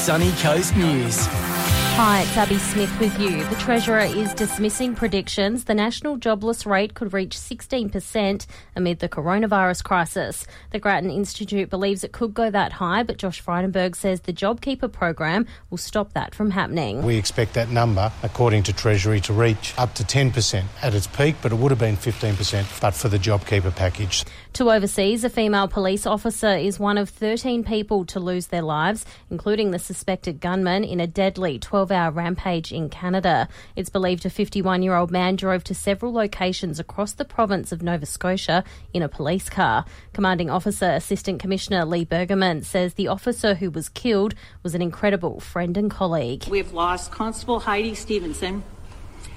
[0.00, 1.59] Sunny Coast News.
[2.02, 3.44] Hi, it's Abby Smith with you.
[3.44, 9.84] The Treasurer is dismissing predictions the national jobless rate could reach 16% amid the coronavirus
[9.84, 10.46] crisis.
[10.70, 14.90] The Grattan Institute believes it could go that high, but Josh Frydenberg says the JobKeeper
[14.90, 17.02] program will stop that from happening.
[17.02, 21.36] We expect that number, according to Treasury, to reach up to 10% at its peak,
[21.42, 24.24] but it would have been 15% but for the JobKeeper package.
[24.54, 29.04] To overseas, a female police officer is one of 13 people to lose their lives,
[29.30, 33.48] including the suspected gunman in a deadly 12 hour rampage in Canada.
[33.76, 37.82] It's believed a 51 year old man drove to several locations across the province of
[37.82, 39.84] Nova Scotia in a police car.
[40.12, 45.40] Commanding Officer Assistant Commissioner Lee Bergerman says the officer who was killed was an incredible
[45.40, 46.44] friend and colleague.
[46.48, 48.62] We have lost Constable Heidi Stevenson,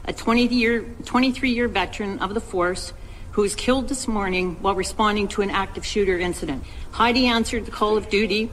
[0.06, 2.94] a 20 year, 23 year veteran of the force
[3.34, 6.64] who was killed this morning while responding to an active shooter incident.
[6.92, 8.52] Heidi answered the call of duty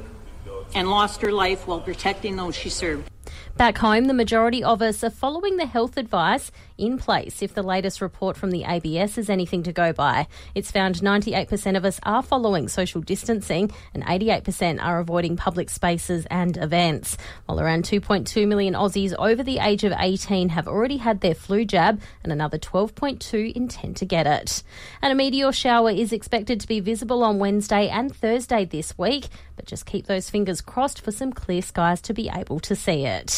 [0.75, 3.11] and lost her life while protecting those she served.
[3.57, 7.63] Back home, the majority of us are following the health advice in place if the
[7.63, 10.27] latest report from the ABS is anything to go by.
[10.55, 16.27] It's found 98% of us are following social distancing and 88% are avoiding public spaces
[16.31, 17.19] and events.
[17.45, 21.67] While around 2.2 million Aussies over the age of 18 have already had their flu
[21.67, 24.63] jab and another 12.2 intend to get it.
[25.03, 29.29] And a meteor shower is expected to be visible on Wednesday and Thursday this week,
[29.57, 33.05] but just keep those fingers crossed for some clear skies to be able to see
[33.05, 33.30] it.